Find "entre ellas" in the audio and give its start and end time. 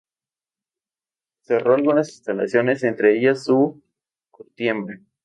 2.83-3.43